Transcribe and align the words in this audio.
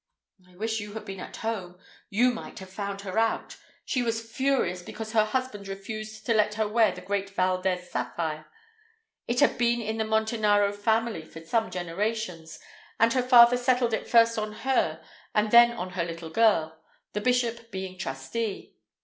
"I 0.49 0.55
wish 0.55 0.79
you 0.79 0.93
had 0.93 1.05
been 1.05 1.19
at 1.19 1.35
home. 1.37 1.77
You 2.09 2.31
might 2.33 2.57
have 2.57 2.71
found 2.71 3.01
her 3.01 3.19
out. 3.19 3.57
She 3.85 4.01
was 4.01 4.19
furious 4.27 4.81
because 4.81 5.11
her 5.11 5.25
husband 5.25 5.67
refused 5.67 6.25
to 6.25 6.33
let 6.33 6.55
her 6.55 6.67
wear 6.67 6.91
the 6.91 7.01
great 7.01 7.29
Valdez 7.29 7.91
sapphire. 7.91 8.47
It 9.27 9.41
had 9.41 9.59
been 9.59 9.79
in 9.79 9.97
the 9.99 10.03
Montanaro 10.03 10.73
family 10.75 11.21
for 11.21 11.45
some 11.45 11.69
generations, 11.69 12.57
and 12.99 13.13
her 13.13 13.21
father 13.21 13.57
settled 13.57 13.93
it 13.93 14.07
first 14.09 14.39
on 14.39 14.53
her 14.65 15.05
and 15.35 15.51
then 15.51 15.69
on 15.69 15.91
her 15.91 16.03
little 16.03 16.31
girl—the 16.31 17.21
bishop 17.21 17.69
being 17.69 17.95
trustee. 17.95 18.75